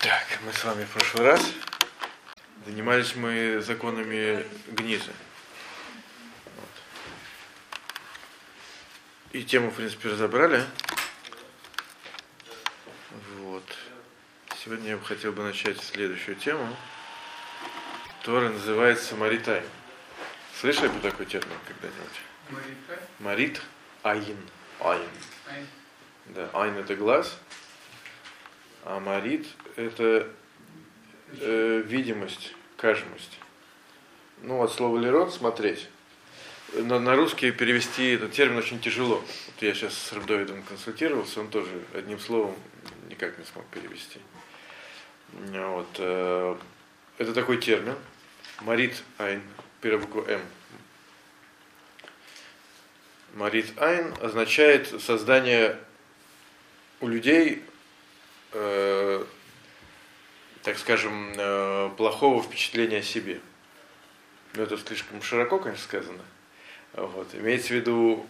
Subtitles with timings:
[0.00, 1.52] Так, мы с вами в прошлый раз
[2.64, 5.12] занимались мы законами Гниза.
[6.56, 6.70] Вот.
[9.32, 10.64] И тему, в принципе, разобрали.
[13.40, 13.62] Вот.
[14.64, 16.74] Сегодня я бы хотел бы начать следующую тему,
[18.20, 19.66] которая называется Маритайм.
[20.58, 22.64] Слышали бы такой термин когда-нибудь?
[23.18, 23.60] Марит
[24.02, 24.38] Айн.
[24.80, 25.10] Айн.
[26.24, 27.38] Да, Айн это глаз,
[28.84, 30.26] а Марит это
[31.40, 33.38] э, видимость, кажемость.
[34.42, 35.88] Ну, от слова лерот смотреть.
[36.74, 39.16] Но на русский перевести этот термин очень тяжело.
[39.16, 42.54] Вот я сейчас с Рабдовидом консультировался, он тоже одним словом
[43.08, 44.20] никак не смог перевести.
[45.32, 45.88] Вот.
[45.98, 46.56] Э,
[47.18, 47.96] это такой термин.
[48.60, 49.42] Марит Айн,
[49.80, 50.40] первая буква М.
[53.34, 55.78] Марит Айн означает создание
[57.00, 57.62] у людей,
[58.52, 59.24] э,
[60.62, 63.40] так скажем, э, плохого впечатления о себе.
[64.54, 66.22] Ну, это слишком широко, конечно, сказано.
[66.92, 67.28] Вот.
[67.34, 68.26] Имеется в виду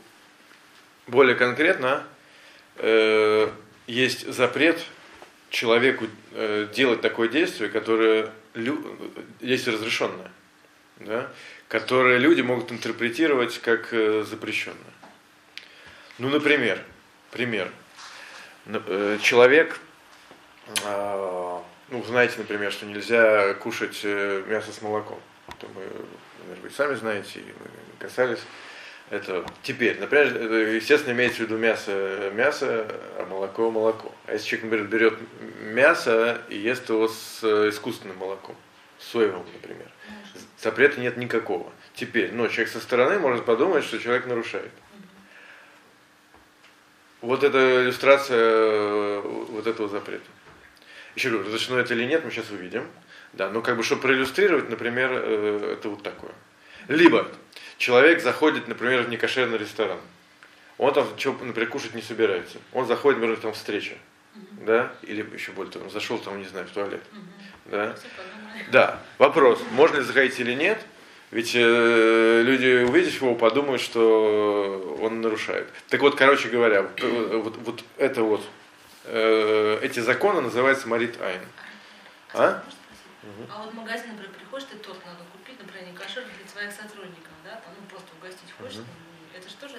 [1.07, 2.05] более конкретно,
[2.77, 3.51] э,
[3.87, 4.85] есть запрет
[5.49, 8.85] человеку э, делать такое действие, которое лю,
[9.41, 10.31] действие разрешенное,
[10.99, 11.31] да,
[11.69, 14.77] которое люди могут интерпретировать как э, запрещенное.
[16.19, 16.83] Ну, например,
[17.31, 17.73] пример.
[18.67, 19.81] Э, человек,
[21.91, 25.19] ну, знаете, например, что нельзя кушать э, мясо с молоком.
[25.49, 25.83] Это мы,
[26.47, 27.67] может быть, сами знаете, мы
[27.99, 28.41] касались.
[29.11, 32.87] Это теперь, например, э, естественно, имеется в виду мясо, мясо,
[33.19, 34.15] а молоко, молоко.
[34.27, 35.19] А если человек, например, берет
[35.63, 38.55] мясо и ест его с искусственным молоком,
[39.01, 39.89] соевым, например,
[40.63, 41.73] запрета нет никакого.
[41.95, 44.71] Теперь, но человек со стороны может подумать, что человек нарушает.
[47.21, 50.25] Вот эта иллюстрация э, вот этого запрета.
[51.17, 52.87] Еще говорю, разрешено это или нет, мы сейчас увидим.
[53.33, 56.33] Да, но как бы, чтобы проиллюстрировать, например, э, это вот такое.
[56.89, 57.29] Либо
[57.79, 59.99] человек заходит, например, в некошерный ресторан.
[60.79, 61.07] Он там,
[61.43, 62.59] например, кушать не собирается.
[62.73, 63.93] Он заходит, например, там встреча.
[64.35, 64.65] Mm-hmm.
[64.65, 64.93] Да?
[65.03, 67.03] Или еще более того, зашел там, не знаю, в туалет.
[67.13, 67.71] Mm-hmm.
[67.71, 67.97] Да?
[68.73, 69.03] да.
[69.19, 70.81] Вопрос, можно ли заходить или нет,
[71.31, 75.69] ведь э, люди, увидев его, подумают, что он нарушает.
[75.89, 77.03] Так вот, короче говоря, вот,
[77.45, 78.43] вот, вот это вот,
[79.05, 81.41] э, эти законы называются Марит Айн.
[82.35, 82.63] А?
[83.51, 86.73] А вот в магазин, например, приходишь, ты торт надо купить, например, не кошер для своих
[86.73, 88.87] сотрудников, да, там, ну, просто угостить хочешь, угу.
[89.37, 89.75] это же тоже...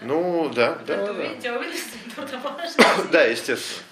[0.00, 1.12] Ну, да, да, да.
[1.12, 1.80] Увидеть, тебя увидели,
[2.14, 2.40] торта
[3.10, 3.84] Да, естественно.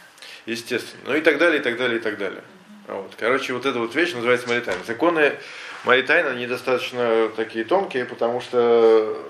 [0.47, 1.03] Естественно.
[1.07, 2.43] Ну и так далее, и так далее, и так далее.
[2.89, 2.97] Угу.
[2.97, 3.15] Вот.
[3.17, 4.79] Короче, вот эта вот вещь называется Маритайн.
[4.85, 5.39] Законы
[5.85, 9.21] Мои тайны недостаточно такие тонкие, потому что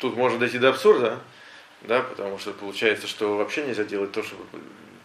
[0.00, 1.18] тут можно дойти до абсурда,
[1.84, 4.44] да, потому что получается, что вообще нельзя делать то, чтобы,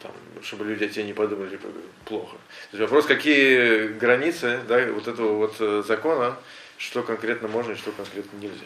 [0.02, 0.12] там,
[0.44, 1.60] чтобы люди о тебе не подумали
[2.06, 2.38] плохо.
[2.72, 6.38] То есть вопрос, какие границы да, вот этого вот э, закона,
[6.78, 8.66] что конкретно можно и что конкретно нельзя.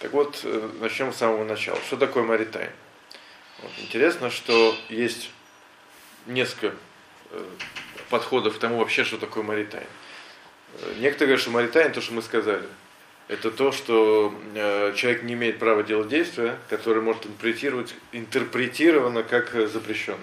[0.00, 1.78] Так вот, э, начнем с самого начала.
[1.86, 2.70] Что такое маритайм?
[3.60, 5.30] Вот, интересно, что есть
[6.26, 6.76] несколько
[7.32, 7.44] э,
[8.10, 9.86] подходов к тому вообще, что такое маритайн.
[10.98, 12.68] Некоторые говорят, что маритайн, то, что мы сказали,
[13.28, 19.52] это то, что э, человек не имеет права делать действия, которое может интерпретировать, интерпретировано как
[19.68, 20.18] запрещенное.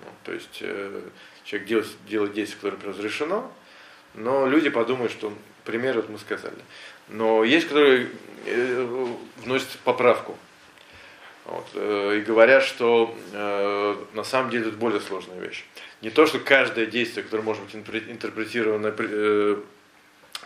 [0.00, 1.02] Ну, то есть э,
[1.44, 3.52] человек делает, делает действие, которое разрешено,
[4.14, 5.32] но люди подумают, что
[5.64, 6.56] пример вот мы сказали.
[7.08, 8.08] Но есть, которые
[8.46, 9.14] э,
[9.44, 10.36] вносят поправку.
[11.44, 13.16] Вот, и говорят, что
[14.12, 15.64] на самом деле это более сложная вещь.
[16.02, 18.92] Не то, что каждое действие, которое может быть интерпретировано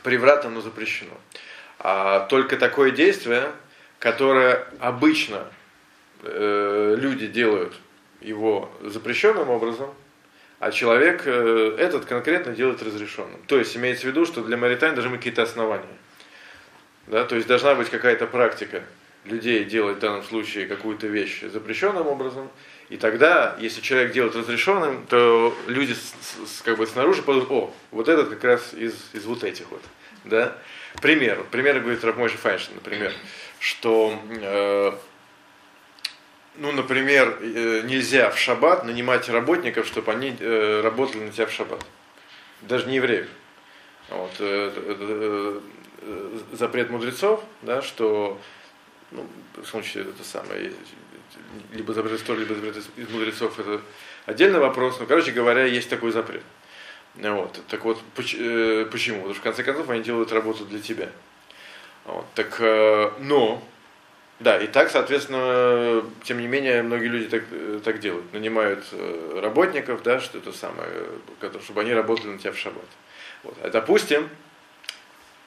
[0.04, 1.14] превратно, но запрещено.
[1.84, 3.50] А только такое действие,
[3.98, 5.48] которое обычно
[6.22, 7.74] э, люди делают
[8.20, 9.92] его запрещенным образом,
[10.60, 13.40] а человек э, этот конкретно делает разрешенным.
[13.48, 15.98] То есть имеется в виду, что для маритайн должны быть какие-то основания.
[17.08, 17.24] Да?
[17.24, 18.84] То есть должна быть какая-то практика
[19.24, 22.48] людей делать в данном случае какую-то вещь запрещенным образом,
[22.90, 26.14] и тогда, если человек делает разрешенным, то люди с,
[26.46, 29.82] с, как бы снаружи подумают, о, вот этот как раз из, из вот этих вот.
[30.24, 30.56] Да?
[31.00, 31.44] Пример.
[31.50, 33.12] Пример говорит Рабмойши Файнштейн, например,
[33.58, 34.92] что, э,
[36.56, 41.52] ну, например, э, нельзя в шаббат нанимать работников, чтобы они э, работали на тебя в
[41.52, 41.84] шаббат.
[42.62, 43.28] Даже не евреев.
[44.10, 45.60] Вот, э, э,
[46.02, 48.38] э, запрет мудрецов, да, что
[49.10, 50.72] ну, в случае это самое,
[51.72, 53.80] либо запрет истории, либо запрет из мудрецов, это
[54.26, 54.98] отдельный вопрос.
[55.00, 56.42] Но, короче говоря, есть такой запрет.
[57.14, 57.60] Вот.
[57.68, 59.18] Так вот, э, почему?
[59.18, 61.08] Потому что в конце концов они делают работу для тебя.
[62.04, 62.24] Вот.
[62.34, 63.62] Так, э, но
[64.40, 67.44] Да, и так, соответственно, тем не менее, многие люди так,
[67.84, 68.32] так делают.
[68.32, 70.88] Нанимают э, работников, да, что это самое,
[71.62, 72.88] чтобы они работали на тебя в шаббат.
[73.44, 73.54] Вот.
[73.62, 74.28] А допустим,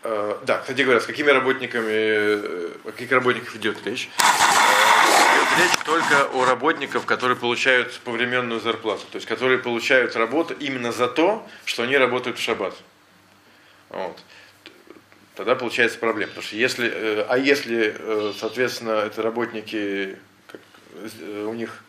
[0.04, 4.10] э, да, кстати говоря, с какими работниками, э, о каких работниках идет речь?
[5.58, 11.08] Речь только о работниках, которые получают повременную зарплату, то есть которые получают работу именно за
[11.08, 12.76] то, что они работают в шаббат.
[13.90, 14.20] Вот
[15.36, 16.30] тогда получается проблема.
[16.30, 20.62] Потому что если, э, а если, э, соответственно, это работники, как,
[20.94, 21.82] э, у них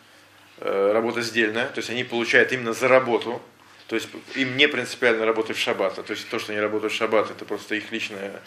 [0.59, 3.43] работа сдельная, то есть они получают именно за работу,
[3.89, 6.95] то есть им не принципиально работать в шаббат, а то есть то, что они работают
[6.95, 8.41] в шаббат, это просто их личное,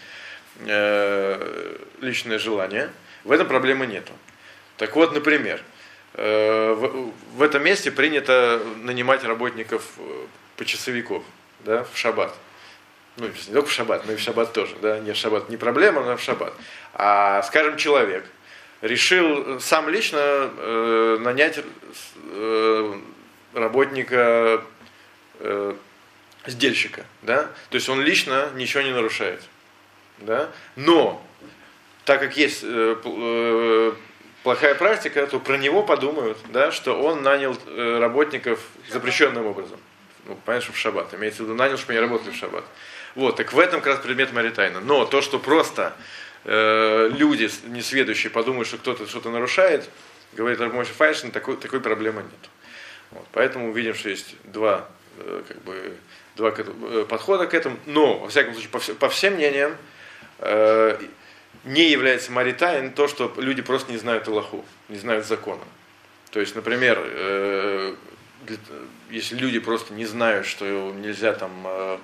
[2.02, 2.90] личное желание,
[3.24, 4.12] в этом проблемы нету.
[4.80, 5.62] Так вот, например,
[6.16, 9.84] в, в этом месте принято нанимать работников
[10.58, 11.24] почасовиков
[11.60, 12.34] да, в шаббат.
[13.18, 15.58] Ну, не только в шаббат, но и в шаббат тоже, да, не в шаббат не
[15.58, 16.54] проблема, но в шаббат.
[16.94, 18.26] А, скажем, человек
[18.82, 21.60] решил сам лично э, нанять
[22.32, 22.94] э,
[23.54, 24.64] работника
[25.40, 25.76] э,
[26.46, 29.42] сдельщика, да, то есть он лично ничего не нарушает,
[30.20, 31.26] да, но
[32.06, 33.94] так как есть э, э,
[34.44, 38.60] плохая практика, то про него подумают, да, что он нанял э, работников
[38.90, 39.80] запрещенным образом.
[40.26, 41.14] Ну, понимаешь, в шаббат.
[41.14, 42.64] Имеется в виду, нанял, чтобы они работали в шаббат.
[43.16, 44.80] Вот, так в этом как раз предмет Маритайна.
[44.80, 45.94] Но то, что просто
[46.46, 49.90] э, люди несведущие подумают, что кто-то что-то нарушает,
[50.34, 52.50] говорит Рабмойша Файшин, такой, такой проблемы нет.
[53.12, 54.88] Вот, поэтому увидим, что есть два,
[55.18, 55.96] э, как бы,
[56.36, 57.78] два э, подхода к этому.
[57.86, 59.76] Но, во всяком случае, по, по всем мнениям,
[60.40, 61.00] э,
[61.64, 65.64] не является маритайн то, что люди просто не знают Аллаху, не знают закона.
[66.32, 67.96] То есть, например, э,
[69.10, 71.98] если люди просто не знают, что нельзя там э,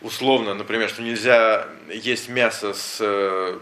[0.00, 3.58] условно, например, что нельзя есть мясо с, э,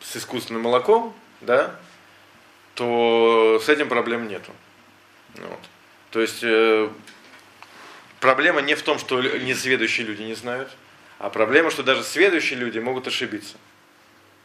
[0.00, 1.78] с искусственным молоком, да,
[2.74, 4.52] то с этим проблем нету.
[5.34, 5.60] Вот.
[6.10, 6.44] То есть
[8.20, 10.70] проблема не в том, что несведущие люди не знают,
[11.22, 13.54] а проблема, что даже сведущие люди могут ошибиться.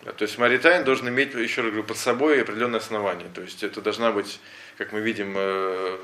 [0.04, 3.28] Да, то есть Маритайн должен иметь, еще раз говорю, под собой определенное основание.
[3.34, 4.40] То есть это должна быть,
[4.78, 5.98] как мы видим, э,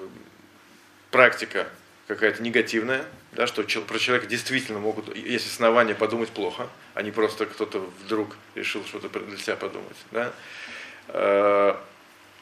[1.12, 1.68] практика
[2.08, 7.46] какая-то негативная, да, что про человека действительно могут, есть основания подумать плохо, а не просто
[7.46, 9.98] кто-то вдруг решил что-то для себя подумать.
[10.10, 10.34] Да.
[11.10, 11.76] Э,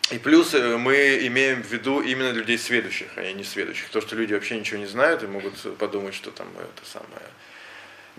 [0.10, 3.90] и плюс э, мы имеем в виду именно людей сведущих, а не несведущих.
[3.90, 7.28] То, что люди вообще ничего не знают и могут подумать, что там это самое...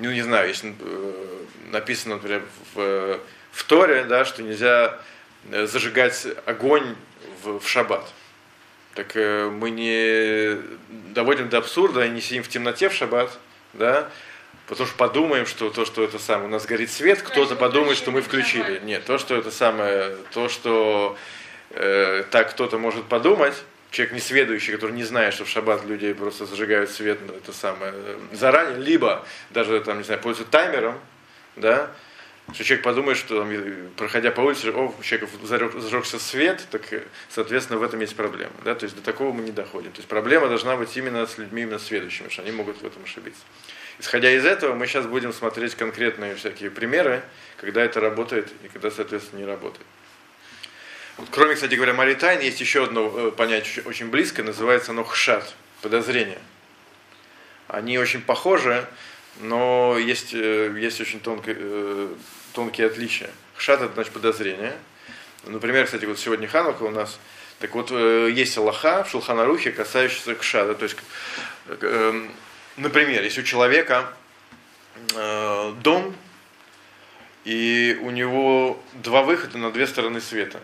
[0.03, 1.13] Ну, не знаю, если э,
[1.71, 2.43] написано, например,
[2.75, 3.21] в,
[3.53, 4.99] в Торе, да, что нельзя
[5.51, 6.95] зажигать огонь
[7.43, 8.09] в, в шаббат
[8.95, 10.59] так э, мы не
[11.15, 13.39] доводим до абсурда и не сидим в темноте в шаббат,
[13.73, 14.09] да,
[14.67, 18.11] потому что подумаем, что то, что это самое, у нас горит свет, кто-то подумает, что
[18.11, 18.81] мы включили.
[18.85, 21.17] Нет, то, что это самое, то, что
[21.71, 23.55] э, так кто-то может подумать,
[23.93, 27.93] человек несведущий, который не знает, что в шаббат люди просто зажигают свет, ну, это самое,
[28.33, 30.99] заранее, либо даже там, не знаю, пользуются таймером,
[31.55, 31.91] да,
[32.53, 33.47] что человек подумает, что
[33.97, 35.31] проходя по улице, о, у человека
[35.79, 36.83] зажегся свет, так,
[37.29, 38.53] соответственно, в этом есть проблема.
[38.65, 38.75] Да?
[38.75, 39.93] То есть до такого мы не доходим.
[39.93, 43.05] То есть проблема должна быть именно с людьми, именно сведущими, что они могут в этом
[43.05, 43.43] ошибиться.
[44.01, 47.23] Исходя из этого, мы сейчас будем смотреть конкретные всякие примеры,
[47.59, 49.87] когда это работает и когда, соответственно, не работает.
[51.19, 55.55] Вот, кроме, кстати говоря, Маритайн, есть еще одно э, понятие очень близкое, называется оно хшат,
[55.83, 56.39] подозрение.
[57.69, 58.87] Они очень похожи,
[59.41, 62.09] но есть, э, есть очень тонкое, э,
[62.55, 63.31] тонкие отличия.
[63.57, 64.75] Хшат это значит подозрение.
[65.45, 67.19] Например, кстати, вот сегодня Ханука у нас,
[67.59, 70.75] так вот, есть Аллаха в Шулханарухе, касающийся хшада.
[70.75, 70.97] То есть,
[72.77, 74.13] например, если у человека
[75.83, 76.15] дом,
[77.45, 80.61] и у него два выхода на две стороны света.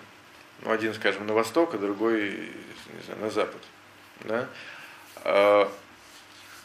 [0.63, 3.63] Ну, один, скажем, на восток, а другой, не знаю, на запад.
[4.25, 4.49] Да?
[5.25, 5.71] А,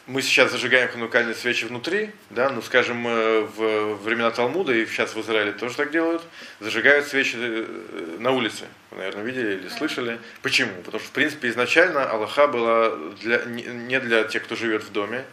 [0.06, 5.14] мы сейчас зажигаем ханукальные свечи внутри, да, ну, скажем, э, в времена Талмуда, и сейчас
[5.14, 6.22] в Израиле тоже так делают,
[6.60, 8.64] зажигают свечи э, на улице.
[8.90, 10.18] Вы, наверное, видели или слышали.
[10.42, 10.72] Почему?
[10.84, 15.24] Потому что, в принципе, изначально Аллаха была для, не для тех, кто живет в доме,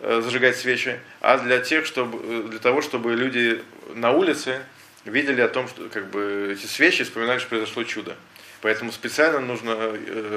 [0.00, 3.62] э, зажигать свечи, а для тех, чтобы, для того, чтобы люди
[3.94, 4.60] на улице
[5.04, 8.16] видели о том, что как бы, эти свечи вспоминали, что произошло чудо.
[8.60, 9.96] Поэтому специально нужно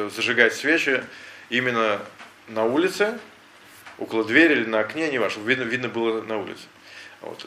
[0.10, 1.04] зажигать свечи
[1.50, 2.02] именно
[2.48, 3.20] на улице,
[3.98, 6.64] около двери или на окне, не важно, видно, видно было на улице.
[7.22, 7.46] Вот.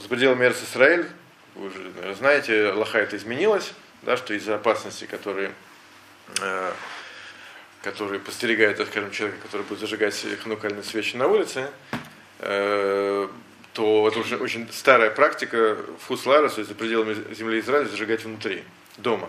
[0.00, 1.06] За пределами Эрс Исраэль,
[1.54, 5.52] вы же наверное, знаете, Аллаха это изменилось, да, что из-за опасности, которые,
[6.40, 6.72] э,
[7.82, 11.70] которые подстерегают, скажем, человека, который будет зажигать ханукальные свечи на улице,
[12.40, 13.28] э,
[13.72, 18.24] то это уже очень старая практика в Хусларас, то есть за пределами земли Израиля, зажигать
[18.24, 18.64] внутри,
[18.98, 19.28] дома,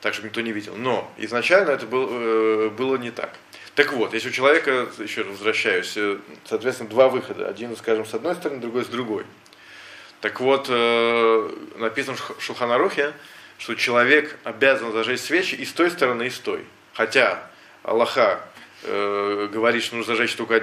[0.00, 0.74] так, чтобы никто не видел.
[0.76, 3.30] Но изначально это был, э, было не так.
[3.74, 7.48] Так вот, если у человека, еще раз возвращаюсь, э, соответственно, два выхода.
[7.48, 9.26] Один, скажем, с одной стороны, другой с другой.
[10.20, 13.12] Так вот, э, написано в Шулханарухе,
[13.58, 16.64] что человек обязан зажечь свечи и с той стороны, и с той.
[16.94, 17.50] Хотя
[17.82, 18.40] Аллаха
[18.84, 20.56] э, говорит, что нужно зажечь только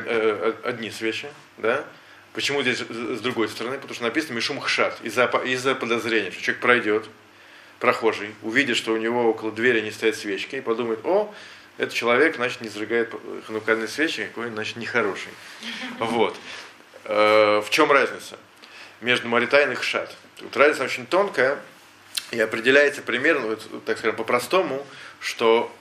[0.63, 1.85] одни свечи, да?
[2.33, 3.75] Почему здесь с другой стороны?
[3.75, 7.09] Потому что написано Мишум Хшат, из-за из подозрения, что человек пройдет,
[7.79, 11.33] прохожий, увидит, что у него около двери не стоят свечки, и подумает, о,
[11.77, 13.13] этот человек, значит, не зажигает
[13.47, 15.31] ханукальные свечи, какой, значит, нехороший.
[16.00, 16.38] Вот.
[17.05, 18.38] Э, в чем разница
[19.01, 20.15] между Маритайн и Хшат?
[20.38, 21.59] Тут разница очень тонкая,
[22.31, 24.85] и определяется примерно, так скажем, по-простому,
[25.19, 25.75] что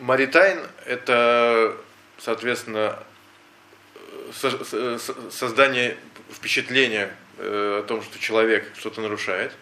[0.00, 1.76] Маритайн– это,
[2.18, 2.98] соответственно,
[5.30, 5.96] создание
[6.32, 9.52] впечатления э, о том, что человек что-то нарушает.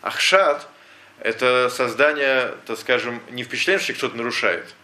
[0.00, 0.68] Ахшат–
[1.20, 4.74] это создание, так скажем, не впечатления, что кто-то нарушает,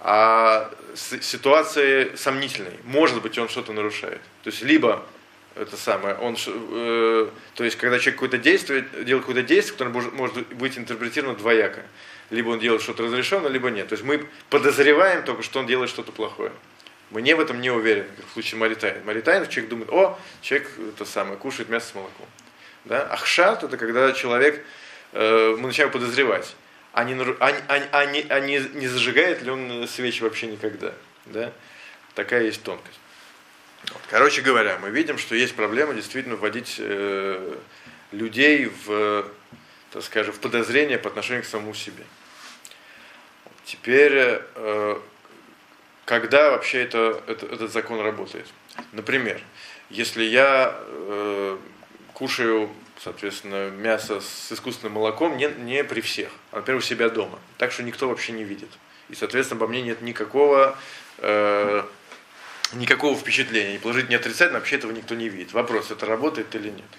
[0.00, 2.78] а ситуации сомнительной.
[2.84, 4.20] Может быть, он что-то нарушает.
[4.42, 5.04] То есть, либо
[5.54, 10.12] это самое, он, э, то есть, когда человек какое-то действие, делает какое-то действие, которое может,
[10.12, 11.82] может быть интерпретировано двояко.
[12.30, 13.88] Либо он делает что-то разрешенное, либо нет.
[13.88, 16.52] То есть мы подозреваем только, что он делает что-то плохое.
[17.12, 18.98] Мы не в этом не уверены, как в случае Маритайна.
[19.04, 22.26] Маритайна человек думает, о, человек это самое, кушает мясо с молоком.
[22.86, 23.02] Да?
[23.02, 24.64] Ахшат это когда человек,
[25.12, 26.56] э, мы начинаем подозревать,
[26.94, 30.94] а, не, а, а, а, не, а не, не зажигает ли он свечи вообще никогда.
[31.26, 31.52] Да?
[32.14, 32.98] Такая есть тонкость.
[33.88, 34.00] Вот.
[34.08, 37.56] Короче говоря, мы видим, что есть проблема действительно вводить э,
[38.10, 39.26] людей в,
[39.90, 42.04] так скажем, в подозрение по отношению к самому себе.
[43.66, 44.12] Теперь
[44.54, 45.00] э,
[46.12, 48.46] когда вообще это, это, этот закон работает.
[48.92, 49.40] Например,
[49.88, 51.56] если я э,
[52.12, 52.68] кушаю,
[53.02, 57.72] соответственно, мясо с искусственным молоком не, не при всех, а, например, у себя дома, так
[57.72, 58.68] что никто вообще не видит.
[59.08, 60.76] И, соответственно, обо мне нет никакого,
[61.16, 61.82] э,
[62.74, 65.54] никакого впечатления, ни положительно, ни отрицательно, вообще этого никто не видит.
[65.54, 66.90] Вопрос, это работает или нет.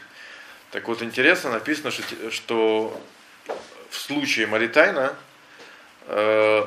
[0.72, 3.02] Так вот, интересно, написано, что, что
[3.92, 5.16] в случае Маритайна
[6.08, 6.66] э,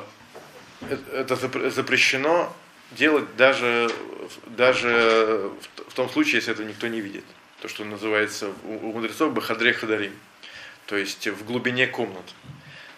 [1.13, 1.35] это
[1.69, 2.55] запрещено
[2.91, 3.89] делать даже,
[4.45, 5.51] даже
[5.87, 7.25] в том случае, если это никто не видит.
[7.61, 10.13] То, что называется у мудрецов бахадре хадарим.
[10.85, 12.25] То есть в глубине комнат.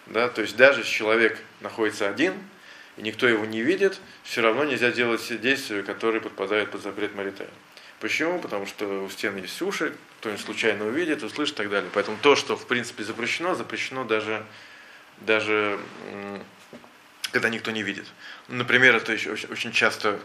[0.06, 2.34] Да, то есть даже если человек находится один,
[2.96, 7.14] и никто его не видит, все равно нельзя делать все действия, которые подпадают под запрет
[7.14, 7.48] Маритая.
[8.00, 8.38] Почему?
[8.38, 11.90] Потому что у стены есть уши, кто-нибудь случайно увидит, услышит и так далее.
[11.92, 14.44] Поэтому то, что в принципе запрещено, запрещено даже,
[15.20, 15.78] даже
[17.32, 18.06] когда никто не видит.
[18.48, 20.18] Например, это еще очень часто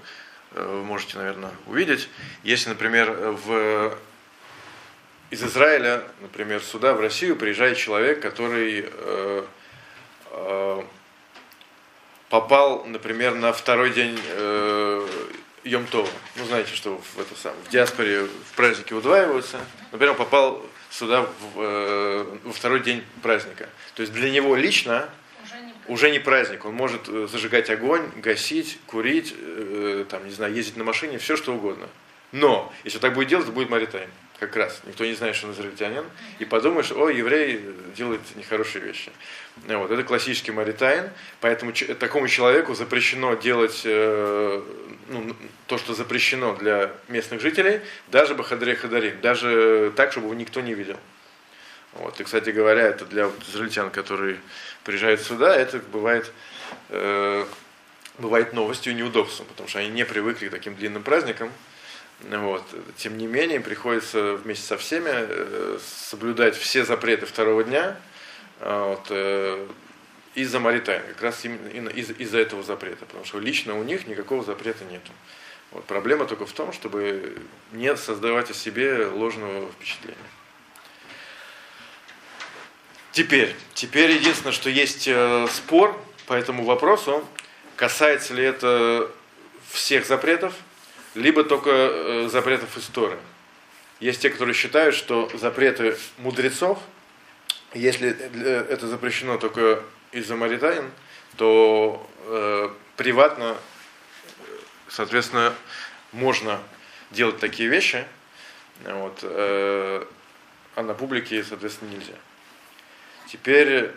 [0.52, 2.10] э, вы можете, наверное, увидеть.
[2.44, 3.98] Если, например, в,
[5.30, 9.46] из Израиля, например, сюда, в Россию, приезжает человек, который э,
[10.32, 10.84] э,
[12.30, 15.08] попал, например, на второй день э,
[15.64, 16.10] Йом-Това.
[16.36, 19.60] Ну, знаете, что в, это сам, в диаспоре в праздники удваиваются.
[19.92, 23.70] Например, он попал сюда в, э, во второй день праздника.
[23.96, 25.10] То есть для него лично
[25.88, 26.66] уже не праздник.
[26.66, 31.36] Он может э, зажигать огонь, гасить, курить, э, там, не знаю, ездить на машине, все
[31.36, 31.88] что угодно.
[32.32, 34.10] Но, если так будет делать, то будет маритайм.
[34.40, 34.82] Как раз.
[34.86, 36.04] Никто не знает, что он израильтянин.
[36.40, 37.62] И подумаешь, о, еврей
[37.96, 39.12] делает нехорошие вещи.
[39.68, 41.10] Вот, это классический маритайн.
[41.40, 44.62] Поэтому такому человеку запрещено делать э,
[45.08, 45.36] ну,
[45.68, 50.74] то, что запрещено для местных жителей, даже бахадре хадарим, даже так, чтобы его никто не
[50.74, 50.98] видел.
[51.96, 52.20] Вот.
[52.20, 54.40] И, кстати говоря, это для израильтян, которые
[54.84, 56.32] приезжают сюда, это бывает,
[56.90, 57.46] э,
[58.18, 61.52] бывает новостью и неудобством, потому что они не привыкли к таким длинным праздникам.
[62.22, 62.64] Вот.
[62.98, 67.98] Тем не менее, приходится вместе со всеми э, соблюдать все запреты второго дня
[68.60, 69.68] э, вот, э,
[70.34, 74.44] из-за Маритайна, как раз именно из- из-за этого запрета, потому что лично у них никакого
[74.44, 75.12] запрета нету.
[75.72, 75.86] Вот.
[75.86, 77.38] Проблема только в том, чтобы
[77.72, 80.18] не создавать о себе ложного впечатления.
[83.16, 87.26] Теперь, теперь единственное, что есть э, спор по этому вопросу,
[87.78, 89.10] касается ли это
[89.70, 90.54] всех запретов,
[91.14, 93.18] либо только э, запретов истории.
[94.02, 96.78] Есть те, которые считают, что запреты мудрецов,
[97.74, 99.82] если это запрещено только
[100.12, 100.92] из-за Маританин,
[101.38, 103.56] то э, приватно,
[104.90, 105.56] соответственно,
[106.12, 106.60] можно
[107.12, 108.06] делать такие вещи,
[108.84, 110.06] вот, э,
[110.76, 112.16] а на публике, соответственно, нельзя.
[113.28, 113.92] Теперь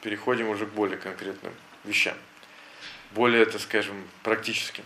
[0.00, 1.52] переходим уже к более конкретным
[1.84, 2.14] вещам,
[3.12, 4.84] более, так скажем, практическим.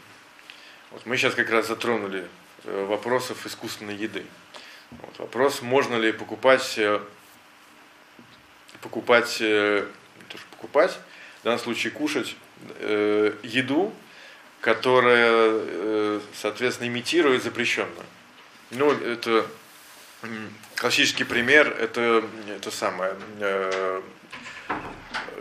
[0.90, 2.26] Вот мы сейчас как раз затронули
[2.64, 4.24] э, вопросов искусственной еды.
[4.90, 7.00] Вот, вопрос, можно ли покупать, э,
[8.80, 9.86] покупать, э,
[10.28, 10.98] тоже покупать,
[11.40, 12.36] в данном случае кушать
[12.78, 13.92] э, еду,
[14.60, 18.06] которая, э, соответственно, имитирует запрещенную.
[18.70, 19.46] Ну, это
[20.76, 24.02] классический пример, это, это самое, э,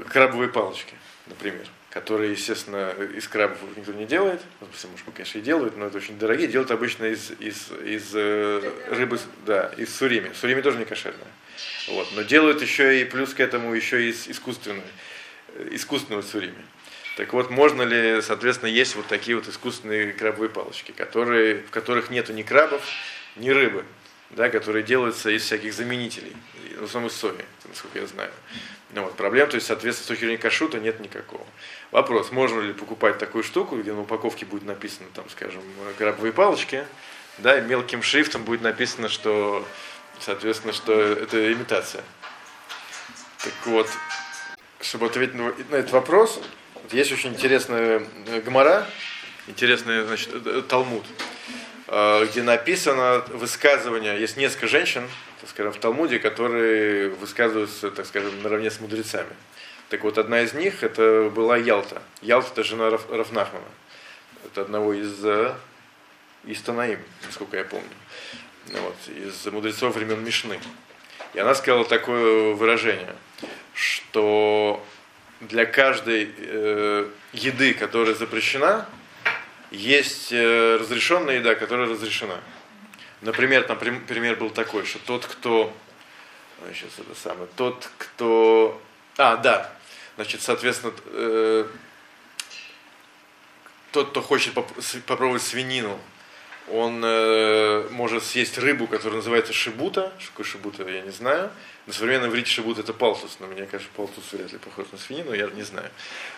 [0.09, 0.95] крабовые палочки,
[1.27, 4.41] например которые, естественно, из крабов никто не делает.
[4.59, 6.47] Ну, может, конечно, и делают, но это очень дорогие.
[6.47, 10.33] Делают обычно из, из, из э, рыбы, да, из сурими.
[10.33, 11.27] Сурими тоже не кошерная.
[11.89, 12.07] Вот.
[12.15, 14.81] Но делают еще и плюс к этому еще из искусственной,
[15.49, 16.65] э, искусственного сурими.
[17.15, 22.09] Так вот, можно ли, соответственно, есть вот такие вот искусственные крабовые палочки, которые, в которых
[22.09, 22.81] нету ни крабов,
[23.35, 23.85] ни рыбы,
[24.35, 26.35] да, которые делаются из всяких заменителей,
[26.79, 27.33] в основном из сои,
[27.67, 28.31] насколько я знаю.
[28.91, 31.45] Ну, вот, проблем, то есть, соответственно, с точки зрения кашута нет никакого.
[31.91, 35.61] Вопрос, можно ли покупать такую штуку, где на упаковке будет написано, там, скажем,
[35.97, 36.85] крабовые палочки,
[37.39, 39.67] да, и мелким шрифтом будет написано, что,
[40.19, 42.03] соответственно, что это имитация.
[43.43, 43.89] Так вот,
[44.79, 46.39] чтобы ответить на этот вопрос,
[46.91, 48.87] есть очень интересная э, гмора,
[49.47, 51.03] интересный, значит, э, э, Талмуд,
[52.29, 55.07] где написано высказывание, есть несколько женщин,
[55.41, 59.33] так скажем, в Талмуде, которые высказываются, так скажем, наравне с мудрецами.
[59.89, 62.01] Так вот, одна из них это была Ялта.
[62.21, 63.67] Ялта это жена Раф, Рафнахмана.
[64.45, 65.53] Это одного из, э,
[66.45, 67.89] из Танаим, насколько я помню.
[68.67, 70.59] Вот, из мудрецов времен Мишны.
[71.35, 73.15] И она сказала такое выражение,
[73.75, 74.83] что
[75.41, 78.87] для каждой э, еды, которая запрещена,
[79.73, 82.39] есть э, разрешенная еда, которая разрешена.
[83.21, 85.73] Например, там пример был такой, что тот, кто,
[86.73, 88.79] сейчас это самое, тот, кто,
[89.17, 89.73] а, да,
[90.15, 91.65] значит, соответственно, э,
[93.91, 94.67] тот, кто хочет поп
[95.07, 95.99] попробовать свинину,
[96.71, 100.13] он э, может съесть рыбу, которая называется шибута.
[100.17, 101.51] Что такое шибута, я не знаю.
[101.87, 105.33] На современном иврите шибут это палтус, но мне кажется, палтус вряд ли похож на свинину,
[105.33, 105.89] я не знаю.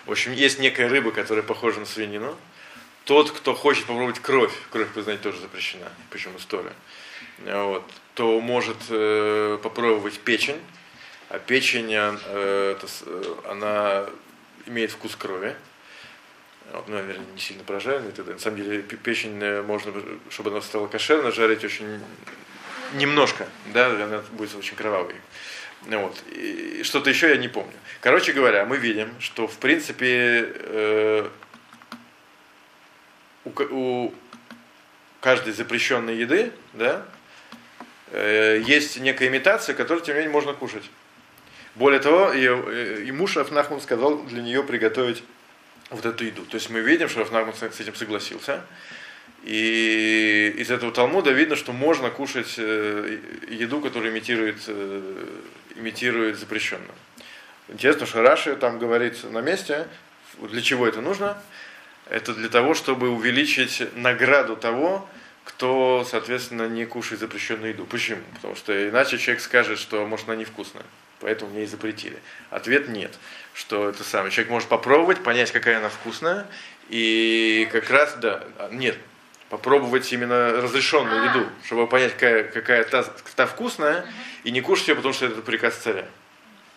[0.06, 2.36] В общем, есть некая рыба, которая похожа на свинину
[3.06, 6.74] тот, кто хочет попробовать кровь, кровь, вы знаете, тоже запрещена, причем история,
[7.40, 7.84] вот,
[8.16, 10.60] то может э, попробовать печень,
[11.30, 14.06] а печень, э, это, э, она
[14.66, 15.56] имеет вкус крови,
[16.72, 18.34] вот, ну, наверное, не сильно прожаренный тогда.
[18.34, 19.94] На самом деле печень э, можно,
[20.30, 22.02] чтобы она стала кошерно, жарить очень
[22.94, 25.16] немножко, да, она будет очень кровавой.
[25.84, 26.24] Вот.
[26.32, 27.74] И что-то еще я не помню.
[28.02, 31.30] Короче говоря, мы видим, что в принципе э,
[33.60, 34.14] у,
[35.26, 37.04] каждой запрещенной еды, да,
[38.12, 40.84] э, есть некая имитация, которую, тем не менее, можно кушать.
[41.74, 45.24] Более того, и, э, и муж Рафнахман сказал для нее приготовить
[45.90, 46.46] вот эту еду.
[46.46, 48.62] То есть мы видим, что Рафнахман с этим согласился.
[49.44, 54.58] И из этого Талмуда видно, что можно кушать э, еду, которая имитирует,
[55.76, 56.94] имитирует запрещенную.
[57.68, 59.88] Интересно, что Раши там говорит на месте,
[60.40, 61.36] для чего это нужно
[62.10, 65.08] это для того, чтобы увеличить награду того,
[65.44, 67.86] кто, соответственно, не кушает запрещенную еду.
[67.86, 68.22] Почему?
[68.36, 70.86] Потому что иначе человек скажет, что, может, она невкусная,
[71.20, 72.18] поэтому мне и запретили.
[72.50, 73.18] Ответ нет,
[73.54, 74.32] что это самое.
[74.32, 76.48] Человек может попробовать, понять, какая она вкусная,
[76.90, 78.98] и как раз, да, нет,
[79.50, 83.04] попробовать именно разрешенную еду, чтобы понять, какая, какая та,
[83.36, 84.06] та вкусная,
[84.44, 86.06] и не кушать ее, потому что это приказ царя.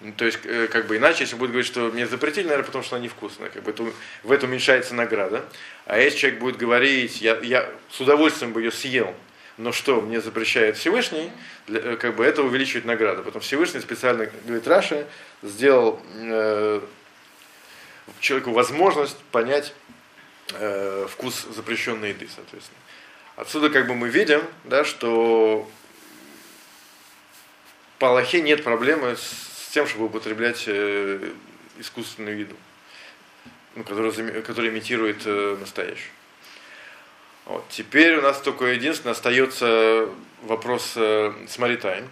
[0.01, 2.85] Ну, то есть, э, как бы иначе, если будет говорить, что мне запретили, наверное, потому
[2.85, 3.85] что она невкусная, как бы это,
[4.23, 5.45] в этом уменьшается награда.
[5.87, 9.13] А если человек будет говорить, я, я с удовольствием бы ее съел,
[9.57, 11.33] но что мне запрещает Всевышний,
[11.67, 13.25] для, э, как бы это увеличивает награду.
[13.25, 15.05] Потом Всевышний специально, говорит Раша,
[15.43, 16.81] сделал э,
[18.21, 19.75] человеку возможность понять
[20.53, 22.79] э, вкус запрещенной еды, соответственно.
[23.35, 25.69] Отсюда как бы мы видим, да, что
[27.99, 31.31] по Аллахе нет проблемы с с тем, чтобы употреблять э,
[31.79, 32.57] искусственную еду,
[33.75, 36.11] ну, которая, которая имитирует э, настоящую.
[37.45, 37.69] Вот.
[37.69, 40.09] Теперь у нас только единственное остается
[40.43, 42.09] вопрос э, с Маритайн.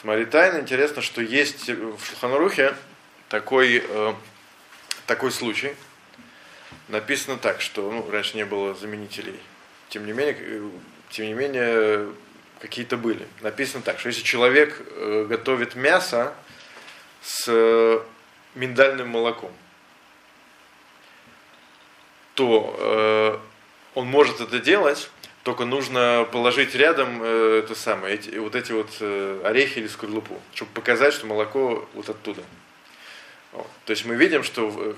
[0.00, 2.76] С Маритайн интересно, что есть в Шуханрухе
[3.28, 4.14] такой, э,
[5.06, 5.74] такой случай.
[6.86, 9.40] Написано так, что ну, раньше не было заменителей.
[9.88, 10.70] Тем не менее,
[11.10, 12.08] тем не менее
[12.60, 13.26] какие-то были.
[13.40, 16.34] Написано так, что если человек э, готовит мясо
[17.22, 18.00] с э,
[18.54, 19.52] миндальным молоком,
[22.34, 23.38] то э,
[23.94, 25.10] он может это делать,
[25.42, 28.90] только нужно положить рядом э, это самое, эти, вот эти вот
[29.44, 32.42] орехи или скорлупу, чтобы показать, что молоко вот оттуда.
[33.52, 34.94] То есть мы видим, что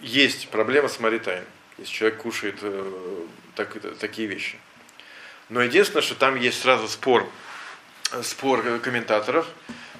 [0.00, 1.44] есть проблема с маритайм,
[1.76, 2.56] если человек кушает
[3.54, 4.58] так, такие вещи.
[5.48, 7.28] Но единственное, что там есть сразу спор,
[8.22, 9.46] спор комментаторов,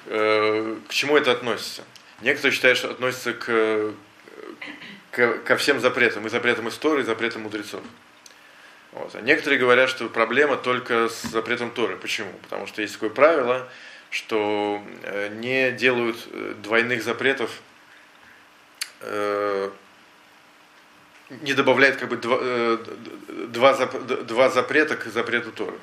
[0.05, 1.83] э, к чему это относится.
[2.21, 3.93] Некоторые считают, что относится к,
[5.11, 7.81] к, ко всем запретам, и запретам истории, и запретам мудрецов.
[8.91, 9.15] Вот.
[9.15, 11.95] А некоторые говорят, что проблема только с запретом Торы.
[11.97, 12.31] Почему?
[12.43, 13.69] Потому что есть такое правило,
[14.09, 17.51] что э, не делают э, двойных запретов,
[19.01, 19.69] э,
[21.29, 22.77] не добавляют как бы два,
[23.47, 23.87] два,
[24.23, 25.77] два запрета к запрету Торы.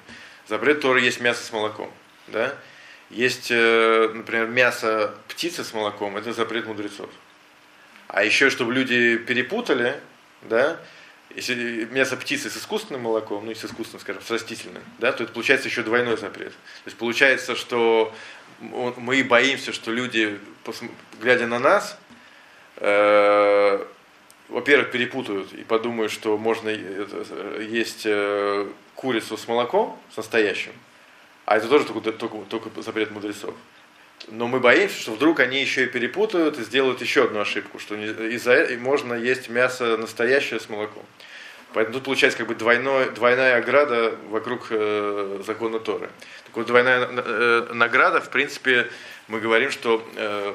[0.49, 1.93] Запрет Торы есть мясо с молоком.
[2.29, 2.55] Да?
[3.11, 7.11] Есть, например, мясо птицы с молоком, это запрет мудрецов.
[8.09, 10.01] А еще, чтобы люди перепутали,
[10.43, 10.79] да,
[11.35, 15.25] если мясо птицы с искусственным молоком, ну и с искусственным, скажем, с растительным, да, то
[15.25, 16.53] это получается еще двойной запрет.
[16.53, 18.15] То есть получается, что
[18.61, 20.39] мы боимся, что люди,
[21.21, 21.99] глядя на нас,
[22.77, 23.85] э,
[24.49, 30.73] во-первых, перепутают и подумают, что можно есть э, курицу с молоком, с настоящим,
[31.45, 33.55] а это тоже только, только, только запрет мудрецов.
[34.29, 37.95] Но мы боимся, что вдруг они еще и перепутают и сделают еще одну ошибку, что
[37.95, 41.05] из-за можно есть мясо настоящее с молоком.
[41.75, 46.09] Поэтому тут получается как бы двойной, двойная ограда вокруг э, закона Торы.
[46.47, 48.89] Так вот, двойная э, награда, в принципе,
[49.27, 50.55] мы говорим, что э,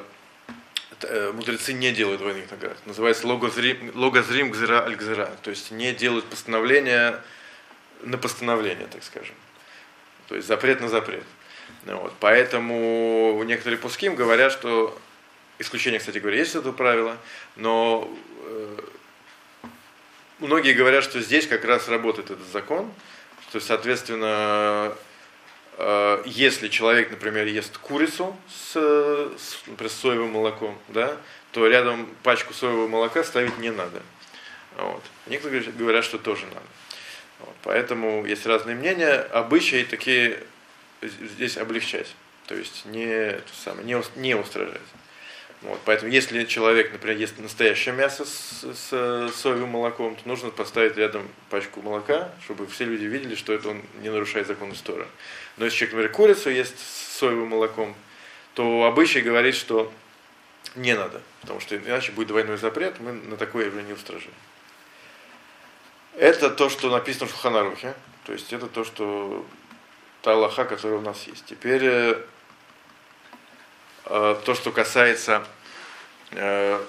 [1.32, 2.76] мудрецы не делают двойных наград.
[2.86, 5.30] Называется логозрим, логозрим гзира.
[5.42, 7.20] То есть не делают постановления
[8.02, 9.34] на постановление, так скажем.
[10.28, 11.24] То есть запрет на запрет.
[11.84, 12.12] Ну вот.
[12.20, 14.98] Поэтому некоторые пуским говорят, что
[15.58, 17.16] исключение, кстати говоря, есть это правило,
[17.56, 18.10] но
[18.44, 18.78] э,
[20.38, 22.90] многие говорят, что здесь как раз работает этот закон,
[23.48, 24.94] что, соответственно, э,
[26.26, 31.16] если человек, например, ест курицу с, с, например, с соевым молоком, да,
[31.52, 34.02] то рядом пачку соевого молока ставить не надо.
[34.76, 35.02] Вот.
[35.26, 36.66] Некоторые говорят, что тоже надо.
[37.40, 37.54] Вот.
[37.62, 39.14] Поэтому есть разные мнения.
[39.32, 40.42] Обычаи такие
[41.02, 42.14] здесь облегчать.
[42.46, 44.80] То есть не, это самое, не, не устражать.
[45.62, 50.96] Вот, поэтому, если человек, например, ест настоящее мясо с, с соевым молоком, то нужно поставить
[50.96, 55.06] рядом пачку молока, чтобы все люди видели, что это он не нарушает закон истории.
[55.58, 57.94] Но если человек, например, курицу ест с соевым молоком,
[58.54, 59.92] то обычай говорит, что
[60.76, 64.32] не надо, потому что иначе будет двойной запрет, мы на такое не устражим.
[66.16, 67.94] Это то, что написано в Шуханарухе,
[68.24, 69.44] то есть это то, что
[70.22, 71.44] та Аллаха, которая у нас есть.
[71.46, 72.22] Теперь э, э,
[74.10, 75.46] то, что касается
[76.32, 76.80] э,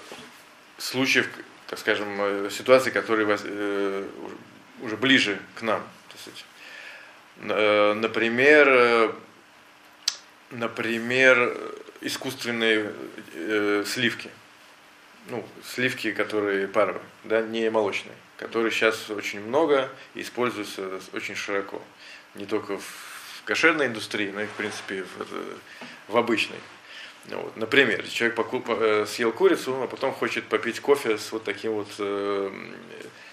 [0.79, 1.29] случаев,
[1.67, 4.07] так скажем, э, ситуаций, которые э,
[4.81, 5.83] уже ближе к нам.
[7.41, 9.11] Э, например, э,
[10.51, 11.57] например,
[12.01, 12.93] искусственные
[13.33, 14.31] э, сливки.
[15.27, 21.81] Ну, сливки, которые паровые, да, не молочные, которые сейчас очень много и используются очень широко.
[22.33, 26.57] Не только в кошерной индустрии, но и в принципе в, в обычной.
[27.25, 27.55] Вот.
[27.55, 31.89] Например, человек покуп, э, съел курицу, а потом хочет попить кофе с вот таким вот,
[31.99, 32.51] э,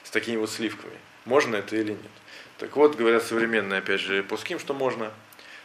[0.05, 0.96] с такими вот сливками.
[1.24, 2.01] Можно это или нет?
[2.59, 5.12] Так вот, говорят современные, опять же, пуским, что можно.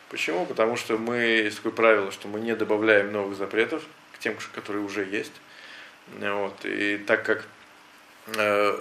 [0.09, 0.45] Почему?
[0.45, 3.83] Потому что мы, есть такое правило, что мы не добавляем новых запретов
[4.13, 5.33] к тем, которые уже есть.
[6.19, 6.65] Вот.
[6.65, 7.45] И так как
[8.37, 8.79] э,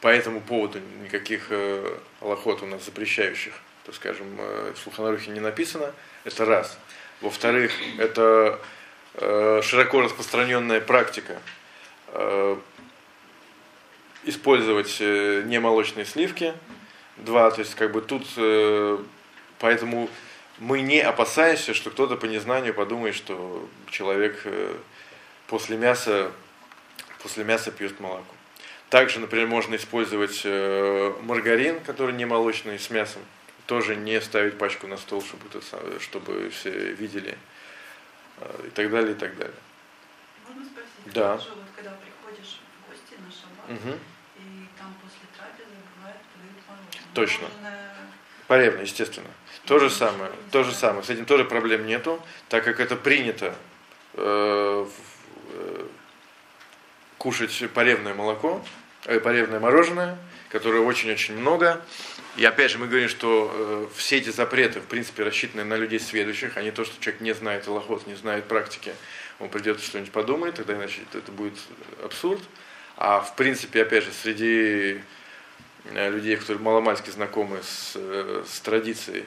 [0.00, 5.40] по этому поводу никаких э, аллахот у нас запрещающих так скажем, э, в Шулханарухе не
[5.40, 5.92] написано,
[6.24, 6.78] это раз.
[7.22, 8.58] Во-вторых, это
[9.14, 11.40] э, широко распространенная практика
[12.08, 12.56] э,
[14.24, 16.52] использовать немолочные сливки.
[17.16, 18.26] Два, то есть как бы тут,
[19.58, 20.08] поэтому
[20.58, 24.44] мы не опасаемся, что кто-то по незнанию подумает, что человек
[25.46, 26.32] после мяса,
[27.22, 28.34] после мяса пьет молоко.
[28.88, 33.22] Также, например, можно использовать маргарин, который не молочный, с мясом
[33.72, 37.38] тоже не ставить пачку на стол, чтобы, это, чтобы все видели
[38.36, 39.56] э, и так далее, и так далее.
[40.46, 41.14] Можно спросить?
[41.14, 41.38] Да.
[41.38, 43.98] Хорошо, вот когда приходишь в гости на шаббат, угу.
[44.36, 47.14] и там после трапезы бывает подают мороженое.
[47.14, 47.46] Точно.
[47.48, 47.96] Мороженое...
[48.46, 49.30] Поревно, естественно.
[49.64, 51.02] То же самое, то же самое.
[51.02, 53.54] С этим тоже проблем нету, так как это принято
[54.12, 54.86] э,
[55.54, 55.86] э,
[57.16, 58.62] кушать поревное молоко,
[59.06, 60.18] э, поревное мороженое,
[60.50, 61.80] которое очень-очень много.
[62.36, 66.00] И опять же мы говорим, что э, все эти запреты, в принципе, рассчитаны на людей
[66.00, 68.94] сведущих, а не то, что человек не знает Аллахот, не знает практики,
[69.38, 71.54] он придет что-нибудь подумает, тогда иначе это будет
[72.02, 72.42] абсурд.
[72.96, 75.02] А в принципе, опять же, среди
[75.84, 79.26] э, людей, которые маломальски знакомы с, э, с традицией,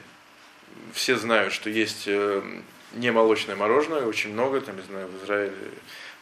[0.94, 2.42] все знают, что есть э,
[2.94, 5.54] немолочное мороженое, очень много, там, не знаю, в Израиле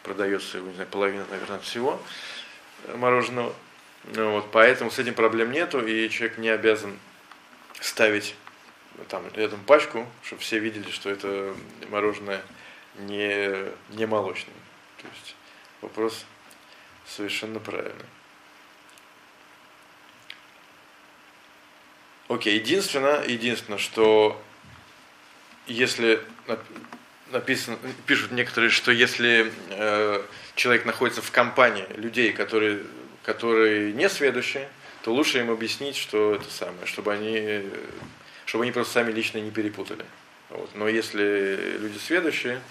[0.03, 2.01] продается, не знаю, половина, наверное, всего
[2.95, 3.53] мороженого.
[4.05, 6.99] Вот, поэтому с этим проблем нету, и человек не обязан
[7.79, 8.35] ставить
[9.09, 11.55] там рядом пачку, чтобы все видели, что это
[11.89, 12.41] мороженое
[12.99, 14.53] не, не молочное.
[15.01, 15.35] То есть
[15.81, 16.25] вопрос
[17.07, 18.05] совершенно правильный.
[22.27, 24.41] Окей, единственное, единственное, что
[25.67, 26.21] если
[27.31, 30.23] написано, пишут некоторые, что если э,
[30.55, 32.83] человек находится в компании людей, которые,
[33.23, 34.69] которые не сведущие,
[35.03, 37.63] то лучше им объяснить, что это самое, чтобы они,
[38.45, 40.05] чтобы они просто сами лично не перепутали.
[40.49, 40.69] Вот.
[40.75, 42.61] Но если люди сведущие,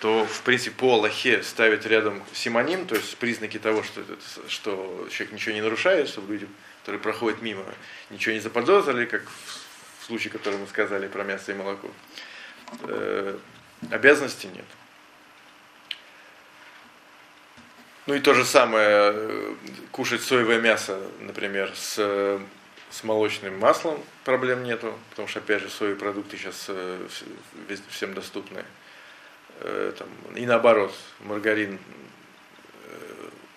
[0.00, 4.16] то в принципе по Аллахе ставить рядом симоним, то есть признаки того, что, это,
[4.48, 6.48] что человек ничего не нарушает, чтобы люди,
[6.80, 7.64] которые проходят мимо,
[8.10, 9.22] ничего не заподозрили, как
[10.00, 11.88] в случае, который мы сказали про мясо и молоко.
[12.82, 13.38] Э,
[13.90, 14.64] Обязанности нет.
[18.06, 19.54] Ну и то же самое, э,
[19.92, 22.40] кушать соевое мясо, например, с,
[22.90, 27.06] с молочным маслом проблем нету, потому что, опять же, соевые продукты сейчас э,
[27.90, 28.64] всем доступны.
[29.60, 31.78] Э, там, и наоборот, маргарин,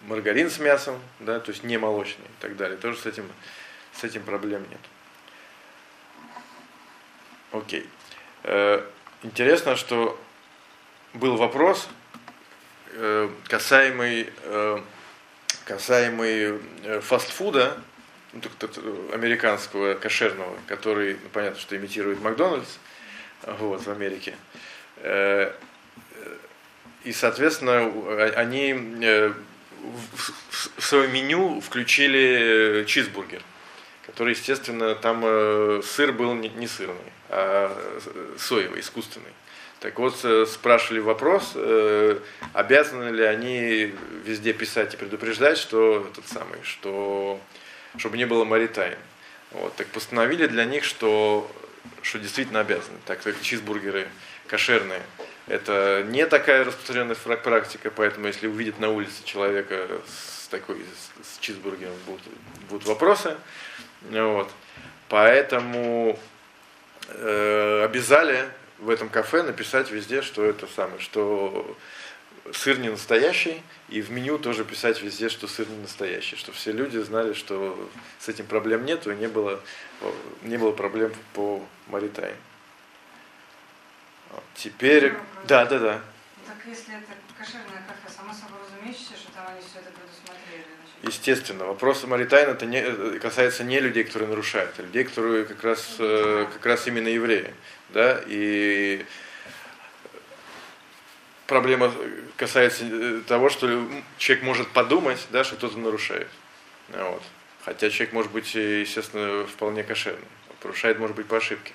[0.01, 2.77] маргарин с мясом, да, то есть не молочный и так далее.
[2.77, 3.27] Тоже с этим,
[3.93, 4.79] с этим проблем нет.
[7.51, 7.89] Окей.
[9.23, 10.19] Интересно, что
[11.13, 11.89] был вопрос,
[12.95, 14.79] э, касаемый, э,
[15.65, 17.77] касаемый э, фастфуда,
[18.33, 18.41] ну,
[19.13, 22.77] американского кошерного, который, ну, понятно, что имитирует Макдональдс
[23.59, 24.35] вот, в Америке.
[27.03, 27.91] И, соответственно,
[28.35, 33.41] они в свое меню включили чизбургер,
[34.05, 36.95] который, естественно, там сыр был не сырный,
[37.29, 37.71] а
[38.37, 39.31] соевый, искусственный.
[39.79, 42.19] Так вот, э, спрашивали вопрос, э,
[42.53, 47.39] обязаны ли они везде писать и предупреждать, что тот самый, что
[47.97, 48.97] чтобы не было маритайн.
[49.51, 51.49] Вот, так постановили для них, что,
[52.01, 52.97] что действительно обязаны.
[53.05, 54.07] Так как чизбургеры
[54.47, 55.01] кошерные,
[55.47, 60.77] это не такая распространенная практика, поэтому если увидят на улице человека с такой
[61.23, 62.23] с чизбургером, будут,
[62.69, 63.35] будут вопросы.
[64.09, 64.51] Вот.
[65.09, 66.19] Поэтому
[67.09, 68.45] э, обязали
[68.79, 71.77] в этом кафе написать везде, что это самое, что
[72.53, 76.71] сыр не настоящий, и в меню тоже писать везде, что сыр не настоящий, чтобы все
[76.71, 79.61] люди знали, что с этим проблем нет, и не было,
[80.43, 82.35] не было проблем по Маритайм.
[84.55, 85.13] Теперь,
[85.47, 86.01] да, да, да.
[86.45, 90.65] Так если это кошерное кафе, само собой разумеется, что там они все это предусмотрели.
[91.03, 95.95] Естественно, вопрос Маритайн это не, касается не людей, которые нарушают, а людей, которые как раз,
[95.99, 97.53] э, как раз именно евреи.
[97.95, 98.21] Да?
[98.27, 99.05] И
[101.47, 101.93] проблема
[102.35, 106.27] касается э, того, что человек может подумать, да, что кто-то нарушает.
[106.89, 107.23] Вот.
[107.63, 110.27] Хотя человек может быть, естественно, вполне кошерный.
[110.61, 111.71] Нарушает, может быть, по ошибке.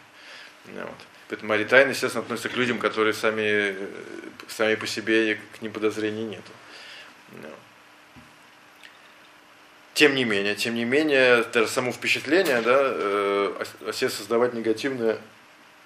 [0.66, 0.90] Вот.
[1.28, 3.86] Поэтому Маритайн, естественно, относится к людям, которые сами, э,
[4.46, 6.38] сами по себе к ним подозрений.
[7.30, 7.54] Вот.
[9.94, 15.18] Тем не менее, тем не менее, даже само впечатление, да, э, о себе создавать негативное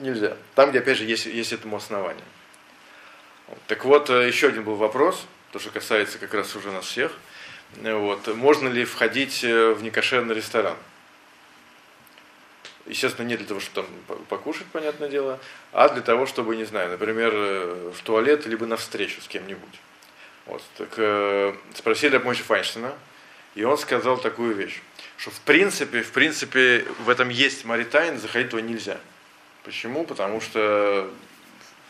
[0.04, 0.36] нельзя.
[0.54, 2.24] Там, где, опять же, есть, есть этому основание.
[3.66, 7.12] Так вот, э, еще один был вопрос, то, что касается как раз уже нас всех.
[7.82, 8.34] Вот.
[8.34, 10.76] Можно ли входить э, в некошерный ресторан?
[12.86, 15.40] Естественно, не для того, чтобы там покушать, понятное дело,
[15.72, 19.80] а для того, чтобы, не знаю, например, э, в туалет, либо на встречу с кем-нибудь.
[20.46, 20.62] Вот.
[20.76, 22.92] Так, э, спросили об Мойше Файнштейна,
[23.54, 24.82] и он сказал такую вещь,
[25.16, 28.98] что в принципе, в принципе, в этом есть маритайн, заходить туда нельзя.
[29.64, 30.04] Почему?
[30.04, 31.10] Потому что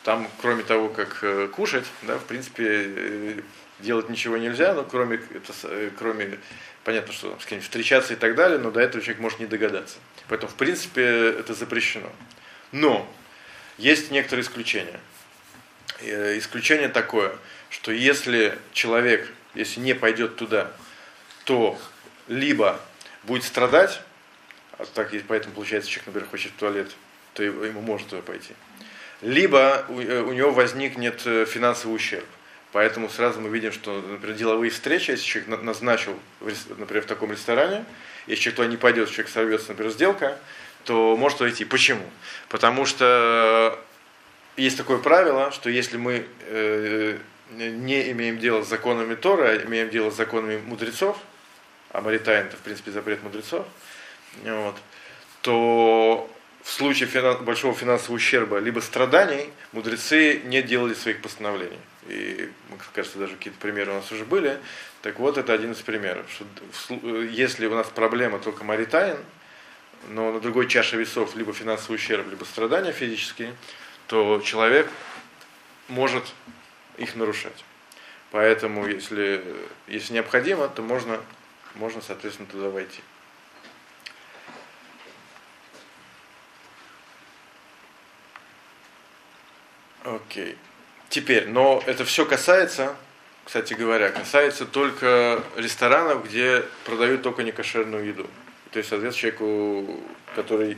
[0.04, 3.40] там, кроме того, как э, кушать, да, в принципе, э,
[3.80, 6.38] делать ничего нельзя, но кроме, это, э, кроме
[6.84, 9.96] понятно, что с кем встречаться и так далее, но до этого человек может не догадаться.
[10.28, 12.12] Поэтому, в принципе, это запрещено.
[12.70, 13.10] Но
[13.76, 15.00] есть некоторые исключения.
[16.00, 17.36] Исключение такое,
[17.70, 20.70] что если человек, если не пойдет туда,
[21.44, 21.78] то
[22.28, 22.80] либо
[23.22, 24.00] будет страдать,
[24.76, 26.90] а так, поэтому получается, человек, например, хочет в туалет,
[27.34, 28.54] то ему может туда пойти.
[29.20, 32.26] Либо у, э, него возникнет э, финансовый ущерб.
[32.72, 36.18] Поэтому сразу мы видим, что, например, деловые встречи, если человек назначил,
[36.76, 37.84] например, в таком ресторане,
[38.26, 40.38] если человек туда не пойдет, человек сорвется, например, сделка,
[40.84, 41.64] то может войти.
[41.64, 42.04] Почему?
[42.48, 43.78] Потому что
[44.56, 47.18] есть такое правило, что если мы э,
[47.50, 51.16] не имеем дело с законами Тора, а имеем дело с законами мудрецов,
[51.90, 53.66] а Маритайн это, в принципе, запрет мудрецов,
[54.42, 54.76] вот,
[55.42, 56.30] то
[56.64, 61.78] в случае финан, большого финансового ущерба либо страданий мудрецы не делали своих постановлений.
[62.08, 62.48] И,
[62.94, 64.58] кажется, даже какие-то примеры у нас уже были.
[65.02, 66.24] Так вот, это один из примеров.
[66.30, 69.18] Что если у нас проблема только Маритайн,
[70.08, 73.54] но на другой чаше весов либо финансовый ущерб, либо страдания физические,
[74.06, 74.88] то человек
[75.88, 76.24] может
[76.96, 77.62] их нарушать.
[78.30, 79.44] Поэтому, если,
[79.86, 81.20] если необходимо, то можно,
[81.74, 83.02] можно, соответственно, туда войти.
[90.04, 90.56] Окей.
[91.08, 92.94] Теперь, но это все касается,
[93.44, 98.26] кстати говоря, касается только ресторанов, где продают только некошерную еду.
[98.70, 100.00] То есть, соответственно, человеку,
[100.34, 100.76] который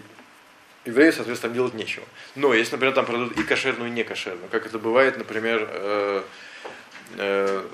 [0.85, 2.05] еврею, соответственно, делать нечего.
[2.37, 6.23] Но если, например, там продают и кошерную, и не кошерную, как это бывает, например, э,
[7.17, 7.67] э,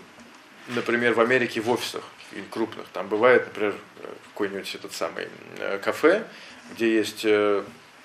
[0.68, 2.04] например, в Америке в офисах
[2.50, 3.74] крупных, там бывает, например,
[4.28, 6.24] какой-нибудь этот самый э, кафе,
[6.72, 7.62] где есть э,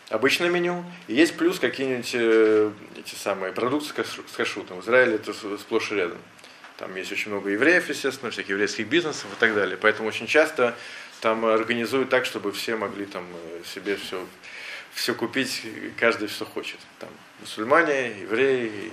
[0.10, 4.82] обычное меню, и есть плюс какие-нибудь э, эти самые продукты с кашрутом.
[4.82, 6.17] В Израиле это сплошь и рядом.
[6.78, 9.78] Там есть очень много евреев, естественно, всяких еврейских бизнесов и так далее.
[9.78, 10.76] Поэтому очень часто
[11.22, 14.24] там организуют так, чтобы все могли там э, себе все,
[14.93, 15.63] все купить,
[16.00, 16.80] каждый что хочет.
[17.00, 18.91] Там мусульмане, евреи,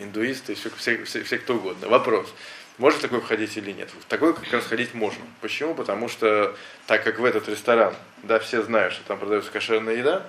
[0.00, 1.88] индуисты, все, все, все, все кто угодно.
[1.88, 2.32] Вопрос.
[2.78, 3.90] Может такой входить или нет?
[3.90, 5.22] В такой как раз ходить можно.
[5.40, 5.74] Почему?
[5.74, 10.28] Потому что так как в этот ресторан, да, все знают, что там продается кошерная еда,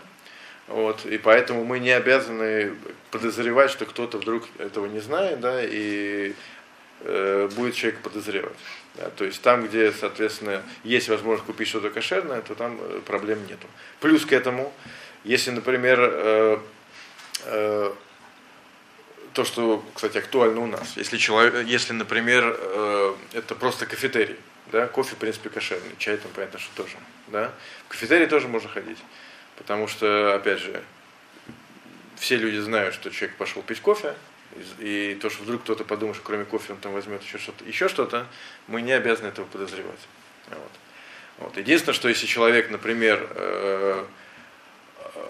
[0.68, 2.74] вот, и поэтому мы не обязаны
[3.12, 6.34] подозревать, что кто-то вдруг этого не знает, да, и
[7.02, 8.58] э, будет человек подозревать.
[8.96, 13.46] Да, то есть там, где, соответственно, есть возможность купить что-то кошерное, то там э, проблем
[13.48, 13.68] нету.
[14.00, 14.74] Плюс к этому,
[15.24, 16.60] если, например, э,
[17.46, 17.94] э,
[19.34, 24.38] то, что, кстати, актуально у нас, если, человек, если например, э, это просто кафетерий,
[24.72, 26.96] да, кофе, в принципе, кошерный, чай там, понятно, что тоже,
[27.28, 27.52] да,
[27.86, 28.98] в кафетерий тоже можно ходить.
[29.58, 30.84] Потому что, опять же,
[32.18, 34.16] все люди знают, что человек пошел пить кофе,
[34.80, 37.90] и, то, что вдруг кто-то подумает, что кроме кофе он там возьмет еще что-то, еще
[37.90, 38.28] что-то,
[38.68, 40.00] мы не обязаны этого подозревать.
[40.50, 40.72] Вот.
[41.38, 41.58] Вот.
[41.58, 44.06] Единственное, что если человек, например, э,
[45.04, 45.26] э,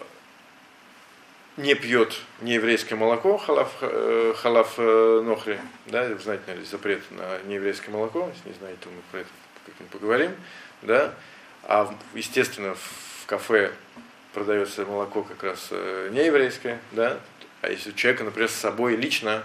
[1.57, 5.57] не пьет нееврейское молоко, халаф, э, халаф нохри,
[5.87, 9.29] да, знаете, наверное, запрет на нееврейское молоко, если не знаете, то мы про это
[9.65, 10.31] как-нибудь поговорим,
[10.83, 11.15] да,
[11.63, 13.71] а, естественно, в кафе
[14.35, 17.19] продается молоко как раз э, нееврейское, да,
[17.61, 19.43] а если у человека, например, с собой лично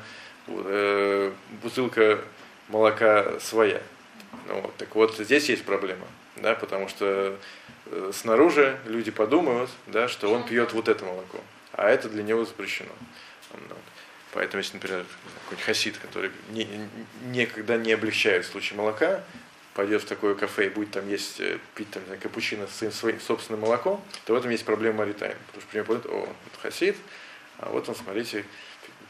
[0.49, 2.21] э, бутылка
[2.69, 3.81] молока своя.
[4.49, 7.39] Ну, вот, так вот, здесь есть проблема, да, потому что
[7.87, 11.39] э, снаружи люди подумают, да, что он пьет вот это молоко,
[11.73, 12.91] а это для него запрещено.
[13.53, 13.79] Вот.
[14.33, 15.05] Поэтому, если, например,
[15.45, 16.67] какой-нибудь хасид, который не,
[17.27, 19.23] никогда не облегчает в случае молока,
[19.75, 23.21] пойдет в такое кафе и будет там есть, э, пить там, капучино с своим, своим
[23.21, 25.37] собственным молоком, то в этом есть проблема Маритайм.
[25.47, 26.97] Потому что, например, о, это хасид,
[27.59, 28.45] а вот он, смотрите,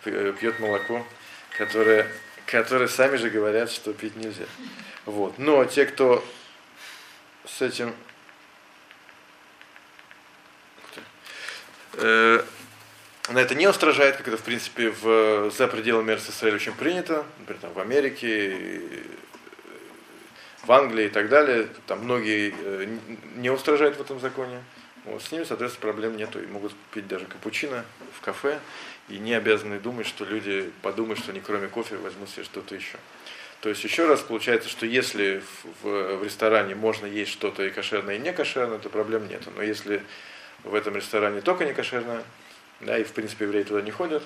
[0.04, 1.06] пьет молоко,
[1.56, 2.06] которое,
[2.46, 4.46] которое сами же говорят, что пить нельзя.
[5.06, 5.38] Вот.
[5.38, 6.24] Но те, кто
[7.46, 7.94] с этим
[11.94, 12.44] э,
[13.28, 17.60] на это не устражает, как это, в принципе, в, за пределами РСФСР очень принято, например,
[17.62, 18.80] там, в Америке,
[20.70, 22.86] в Англии и так далее, там многие э,
[23.34, 24.62] не устражают в этом законе.
[25.04, 26.40] Вот, с ними, соответственно, проблем нету.
[26.40, 27.84] И могут пить даже капучино
[28.16, 28.60] в кафе
[29.08, 32.98] и не обязаны думать, что люди подумают, что они кроме кофе возьмут себе что-то еще.
[33.62, 35.42] То есть еще раз получается, что если
[35.82, 39.50] в, в, ресторане можно есть что-то и кошерное, и не кошерное, то проблем нету.
[39.56, 40.04] Но если
[40.62, 42.22] в этом ресторане только не кошерное,
[42.78, 44.22] да, и в принципе евреи туда не ходят,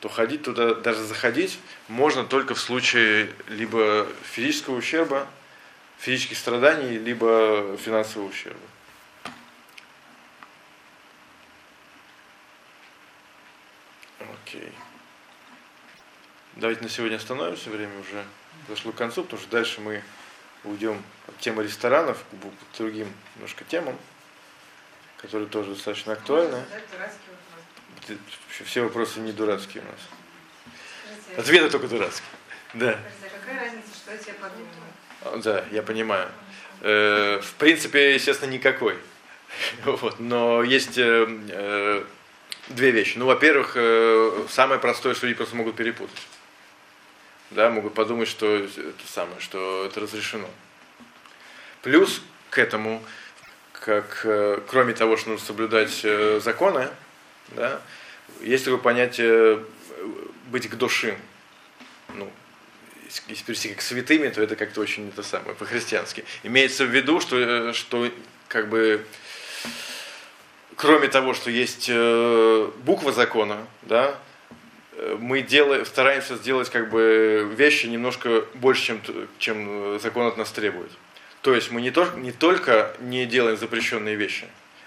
[0.00, 5.28] то ходить туда, даже заходить, можно только в случае либо физического ущерба,
[5.98, 8.60] физических страданий, либо финансового ущерба.
[14.20, 14.72] Окей.
[16.54, 18.24] Давайте на сегодня остановимся, время уже
[18.68, 20.02] зашло к концу, потому что дальше мы
[20.64, 23.98] уйдем от темы ресторанов к другим немножко темам,
[25.18, 26.64] которые тоже достаточно актуальны.
[28.64, 31.38] Все вопросы не дурацкие у нас.
[31.38, 32.28] Ответы только дурацкие.
[32.74, 32.98] Да.
[33.20, 34.68] Какая разница, что я тебе подумаю?
[35.22, 36.28] Да, я понимаю.
[36.80, 38.96] Э, в принципе, естественно, никакой.
[39.84, 40.20] Вот.
[40.20, 42.04] Но есть э, э,
[42.68, 43.16] две вещи.
[43.16, 43.76] Ну, во-первых,
[44.50, 46.26] самое простое, что люди просто могут перепутать.
[47.50, 50.48] Да, могут подумать, что это самое, что это разрешено.
[51.82, 52.20] Плюс
[52.50, 53.02] к этому,
[53.72, 54.26] как
[54.68, 56.04] кроме того, что нужно соблюдать
[56.42, 56.88] законы,
[57.50, 57.80] да,
[58.40, 59.64] есть такое понятие
[60.46, 61.16] быть к душим.
[62.14, 62.30] Ну,
[63.28, 66.24] если перевести как святыми, то это как-то очень это самое, по-христиански.
[66.42, 68.10] Имеется в виду, что, э, что
[68.48, 69.04] как бы
[70.76, 74.18] кроме того, что есть э, буква закона, да,
[74.92, 79.00] э, мы делаем, стараемся сделать как бы вещи немножко больше, чем,
[79.38, 80.90] чем закон от нас требует.
[81.42, 84.46] То есть мы не, то, не только не делаем запрещенные вещи,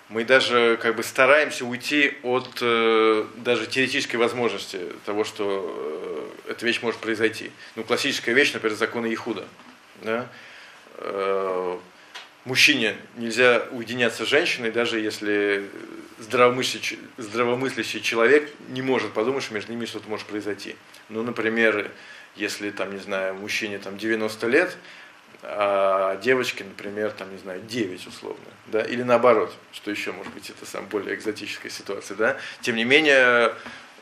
[0.09, 6.65] мы даже как бы стараемся уйти от э, даже теоретической возможности того, что э, эта
[6.65, 7.51] вещь может произойти.
[7.75, 9.45] Ну, классическая вещь, например, законы Ихуда.
[10.01, 10.27] Да?
[10.97, 11.77] Э,
[12.43, 15.69] мужчине нельзя уединяться с женщиной, даже если
[16.17, 20.75] здравомыслящий, здравомыслящий человек не может подумать, что между ними что-то может произойти.
[21.09, 21.91] Ну, например,
[22.35, 24.75] если, там, не знаю, мужчине там 90 лет,
[25.41, 30.49] а девочке, например, там, не знаю, 9 условно, да, или наоборот, что еще, может быть,
[30.49, 33.53] это самая более экзотическая ситуация, да, тем не менее,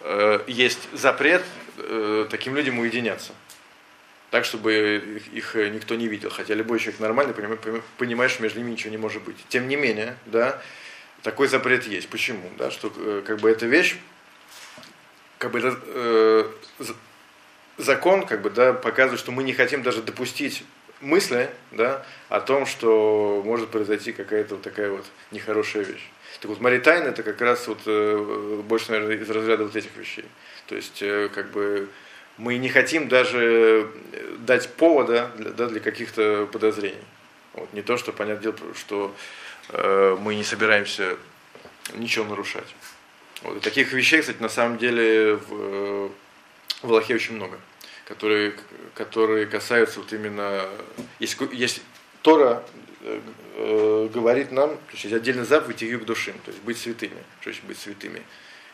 [0.02, 1.44] э, есть запрет
[1.78, 3.34] э, таким людям уединяться,
[4.32, 7.34] так, чтобы их, их никто не видел, хотя любой человек нормальный
[7.98, 9.38] понимает, что между ними ничего не может быть.
[9.48, 10.62] Тем не менее, да,
[11.22, 12.10] такой запрет есть.
[12.10, 12.50] Почему?
[12.58, 13.96] Да, что э, как бы эта вещь,
[15.38, 16.52] как бы это,
[17.78, 20.64] закон как бы, да, показывает, что мы не хотим даже допустить
[21.02, 26.10] мысли да, о том, что может произойти какая-то вот такая вот нехорошая вещь.
[26.40, 30.26] Так вот, Маритайн это как раз вот э, больше, наверное, из разряда вот этих вещей.
[30.68, 31.90] То есть, э, как бы,
[32.38, 33.90] мы не хотим даже
[34.40, 36.96] дать повода для, да, для каких-то подозрений.
[37.54, 39.16] Вот, не то, что, понятное дело, что
[39.70, 41.18] э, мы не собираемся
[41.96, 42.76] ничего нарушать.
[43.42, 46.12] Вот, таких вещей, кстати, на самом деле в,
[46.82, 47.58] в Аллахе очень много
[48.08, 48.56] которые,
[48.96, 50.66] которые касаются вот именно,
[51.20, 51.82] есть, есть
[52.22, 52.64] Тора
[53.02, 53.20] э,
[53.56, 57.66] э, говорит нам, то есть отдельно заповедь их душим, то есть быть святыми, что значит
[57.66, 58.24] быть святыми.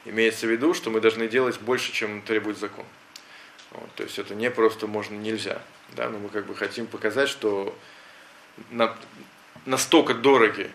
[0.06, 2.86] Имеется в виду, что мы должны делать больше, чем требует закон.
[3.72, 5.62] Вот, то есть это не просто можно, нельзя.
[5.96, 7.76] Да, но мы как бы хотим показать, что
[8.70, 8.96] на,
[9.66, 10.70] настолько дороги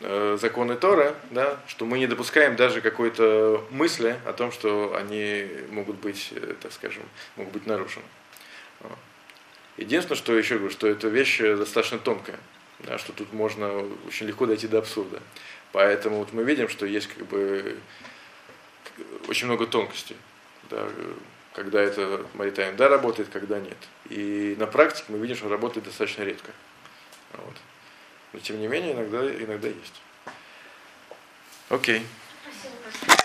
[0.00, 5.46] э, законы Тора, да, что мы не допускаем даже какой-то мысли о том, что они
[5.70, 7.02] могут быть, э, так скажем,
[7.36, 8.04] могут быть нарушены.
[9.76, 12.38] Единственное, что еще говорю, что эта вещь достаточно тонкая,
[12.80, 15.20] да, что тут можно очень легко дойти до абсурда.
[15.72, 17.76] Поэтому вот мы видим, что есть как бы
[19.28, 20.16] очень много тонкостей,
[20.70, 20.88] да,
[21.52, 23.76] когда это Маритайм да работает, когда нет.
[24.08, 26.52] И на практике мы видим, что работает достаточно редко.
[27.32, 27.56] Вот.
[28.36, 30.02] Но тем не менее иногда, иногда есть.
[31.70, 32.00] Окей.
[32.00, 33.15] Okay.